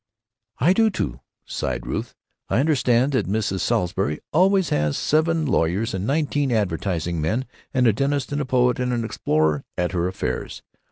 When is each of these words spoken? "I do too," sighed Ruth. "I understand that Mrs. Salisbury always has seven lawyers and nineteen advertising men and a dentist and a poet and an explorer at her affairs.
"I 0.57 0.73
do 0.73 0.89
too," 0.89 1.19
sighed 1.45 1.85
Ruth. 1.85 2.15
"I 2.49 2.59
understand 2.59 3.11
that 3.11 3.27
Mrs. 3.27 3.59
Salisbury 3.59 4.19
always 4.33 4.69
has 4.69 4.97
seven 4.97 5.45
lawyers 5.45 5.93
and 5.93 6.07
nineteen 6.07 6.51
advertising 6.51 7.21
men 7.21 7.45
and 7.71 7.85
a 7.85 7.93
dentist 7.93 8.31
and 8.31 8.41
a 8.41 8.45
poet 8.45 8.79
and 8.79 8.91
an 8.91 9.05
explorer 9.05 9.63
at 9.77 9.91
her 9.91 10.07
affairs. 10.07 10.63